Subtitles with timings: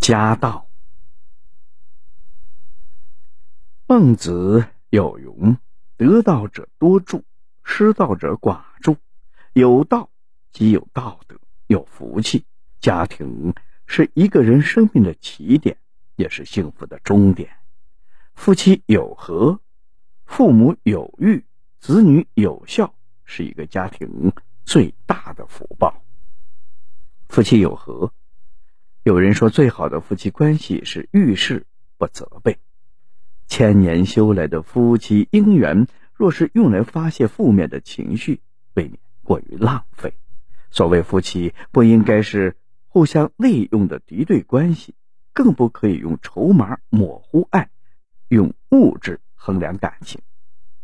[0.00, 0.68] 家道。
[3.86, 5.56] 孟子有云
[5.96, 7.24] ：“得道者多助，
[7.62, 8.96] 失道者寡助。
[9.52, 10.10] 有道
[10.52, 12.44] 即有道德，有福气。
[12.80, 13.52] 家庭
[13.86, 15.76] 是一个人生命的起点，
[16.16, 17.50] 也是幸福的终点。
[18.34, 19.60] 夫妻有和，
[20.26, 21.44] 父母有育，
[21.80, 22.94] 子女有孝，
[23.24, 24.32] 是一个家庭
[24.64, 26.02] 最大的福报。
[27.28, 28.12] 夫妻有和，
[29.04, 32.58] 有人说，最好的夫妻关系是遇事不责备。”
[33.46, 38.40] 千年修来的夫妻姻缘，若是用来发泄负面的情绪，
[38.74, 40.12] 未免过于浪费。
[40.70, 42.56] 所谓夫妻，不应该是
[42.88, 44.94] 互相利用的敌对关系，
[45.32, 47.70] 更不可以用筹码模糊爱，
[48.28, 50.20] 用物质衡量感情。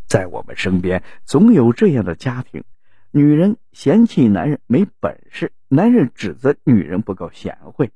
[0.06, 2.64] 在我们身边，总有这样的家庭：
[3.10, 7.90] 女人嫌弃男人没本事，男人指责女人不够贤惠。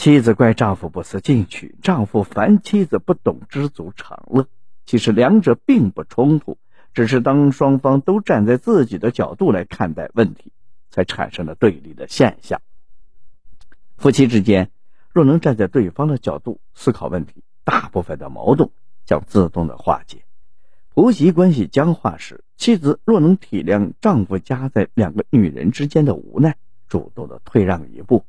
[0.00, 4.46] 妻子怪丈夫不思进取，丈夫烦妻子不懂知足常乐。
[4.86, 6.56] 其实两者并不冲突，
[6.94, 10.52] 只是当双方都站在自己的角度来看待问题，
[10.88, 12.62] 才产生了对立的现象。
[13.98, 14.70] 夫妻之间
[15.12, 18.70] 若能站在对方的角度思考问题，大部分的矛盾
[19.04, 20.24] 将自动的化解。
[20.94, 26.56] 婆媳关系僵化时，妻子若能体谅丈夫夹在两个女人之间的无奈，
[26.88, 28.24] 主动的退让一步。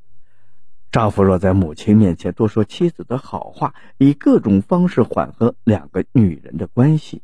[0.92, 7.22] 丈夫若在母亲面前多说妻子的好话，以各种方式缓和两个女人的关系，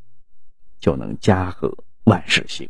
[0.79, 2.69] 就能家和万事兴；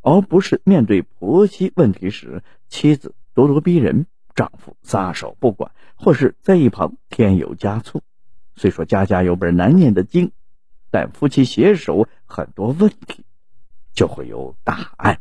[0.00, 8.02] 而不是面对婆媳问题时，妻子咄咄逼人，丈夫撒手不管，或是在一旁添油加醋。
[8.56, 10.32] 虽说家家有本难念的经，
[10.90, 13.24] 但夫妻携手，很多问题
[13.92, 15.20] 就会有答案。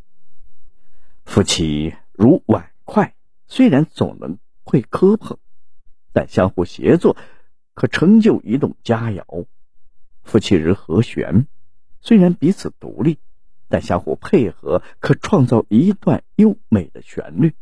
[1.25, 3.13] 夫妻如碗筷，
[3.45, 4.39] 虽然总能。
[4.69, 5.39] 会磕碰，
[6.13, 7.17] 但相互协作
[7.73, 9.47] 可成就一栋佳肴。
[10.21, 11.47] 夫妻如和弦，
[12.01, 13.17] 虽然彼此独立，
[13.67, 17.55] 但相互配合可创造一段优美的旋律。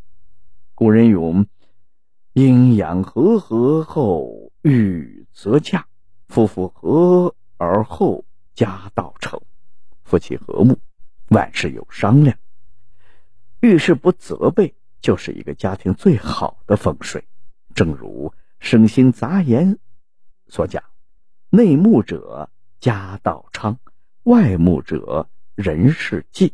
[0.75, 1.47] 古人云
[2.33, 5.87] ：“阴阳和合后欲则嫁，
[6.27, 9.41] 夫妇和而后家道成。”
[10.03, 10.77] 夫妻和睦，
[11.29, 12.37] 万事有商量，
[13.61, 14.75] 遇事不责备。
[15.01, 17.23] 就是一个家庭最好的风水，
[17.75, 19.73] 正如《生星杂言》
[20.47, 20.83] 所讲
[21.49, 22.49] ：“内睦者
[22.79, 23.77] 家道昌，
[24.23, 26.53] 外睦者人事济。”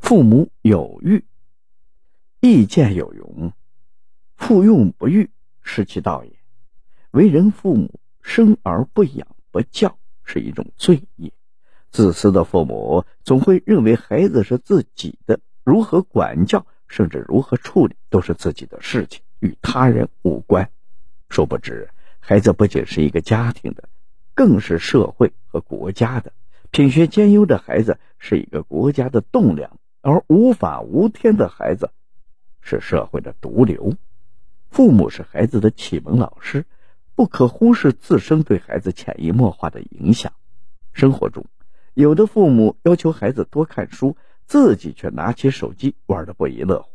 [0.00, 1.24] 父母有欲，
[2.40, 3.52] 意见有容，
[4.36, 5.30] 父用不欲，
[5.62, 6.32] 失其道也。
[7.12, 11.32] 为人父母，生而不养不教，是一种罪业。
[11.90, 15.38] 自私的父母总会认为孩子是自己的。
[15.64, 20.68] 如何管教，甚至如何处理，都是自己的事情，与他人无关。
[21.28, 23.88] 殊不知，孩子不仅是一个家庭的，
[24.34, 26.32] 更是社会和国家的。
[26.72, 31.90] 品学兼优的孩子是一个国家的栋梁，而无法无天的孩子
[32.60, 33.94] 是社会的毒瘤。
[34.68, 36.64] 父母是孩子的启蒙老师，
[37.14, 40.32] 不可忽视自身对孩子潜移默化的影响。
[40.92, 41.46] 生活中，
[41.94, 44.16] 有的父母要求孩子多看书。
[44.46, 46.88] 自己却拿起手机玩的不亦乐乎，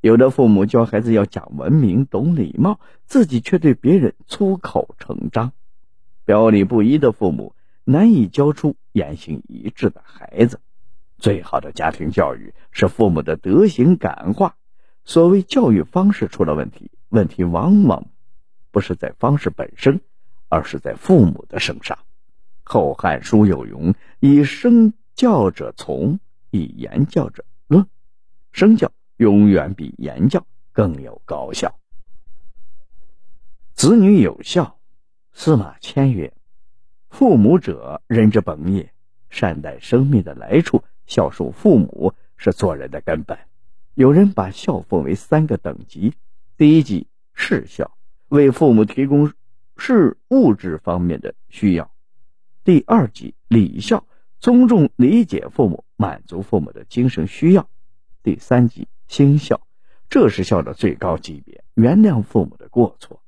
[0.00, 5.52] 有的父母教孩子要讲文明、懂礼貌，自己却对别人粗口成章。
[6.24, 7.54] 表里不一的父母
[7.84, 10.60] 难以教出言行一致的孩子。
[11.18, 14.56] 最好的家庭教育是父母的德行感化。
[15.04, 18.06] 所谓教育方式出了问题，问题往往
[18.70, 20.00] 不是在方式本身，
[20.48, 21.96] 而是在父母的身上。
[22.64, 26.20] 《后汉书》有云：“以身教者从。”
[26.52, 27.84] 以言教者论，
[28.52, 31.74] 身教永远比言教更有高效。
[33.74, 34.78] 子女有孝，
[35.32, 36.32] 司马迁曰
[37.08, 38.92] ：“父母者，人之本也。
[39.30, 43.36] 善待生命的来处，孝顺父母是做人的根本。”
[43.94, 46.14] 有人把孝分为三个等级：
[46.58, 47.96] 第一级是孝，
[48.28, 49.32] 为父母提供
[49.78, 51.86] 是物质方面的需要；
[52.62, 54.06] 第二级礼孝。
[54.42, 57.68] 尊重理解父母，满足父母的精神需要。
[58.24, 59.60] 第三级心孝，
[60.10, 63.22] 这是孝的最高级别，原谅父母的过错。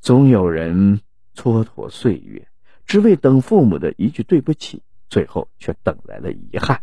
[0.00, 1.00] 总有人
[1.36, 2.48] 蹉跎岁月，
[2.84, 6.82] 只为等父母的一句对不起，最后却等来了遗憾。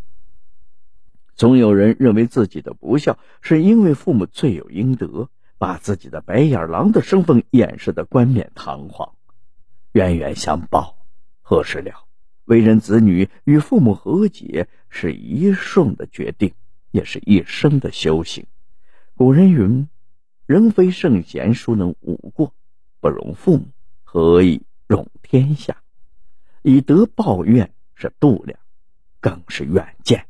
[1.36, 9.14] 总有人认为自己的不孝是因为父母罪有应得，把自己的白眼狼的身份掩饰的冠冕堂皇。
[9.92, 10.96] 冤冤相报
[11.42, 12.06] 何时了？
[12.46, 16.54] 为人子女与父母和解是一瞬的决定，
[16.92, 18.46] 也是一生的修行。
[19.16, 19.88] 古人云
[20.48, 22.54] ：“人非圣贤，孰能无过？
[23.00, 23.68] 不容父母，
[24.04, 25.78] 何以容天下？
[26.62, 28.60] 以德报怨是度量，
[29.20, 30.26] 更是远见。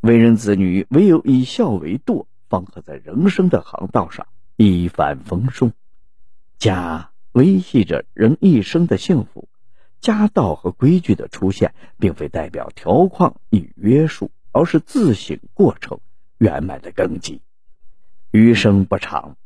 [0.00, 4.26] 为人子女，唯有以孝为舵，方可在人生的航道上
[4.56, 5.72] 一帆风顺。
[6.58, 9.48] 家维系着人一生的幸福。
[10.00, 16.00] 家道和规矩的出现，并非代表条框与约束，而是自省过程
[16.38, 17.42] 圆满的根基。
[18.30, 19.36] 余生不长，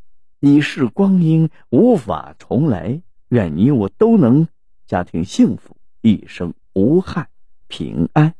[0.40, 3.02] 已是光阴无法重来。
[3.28, 4.48] 愿你我都能
[4.86, 7.28] 家庭幸福，一生无憾，
[7.66, 8.34] 平安，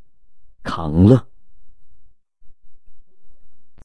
[0.63, 1.32] 康乐。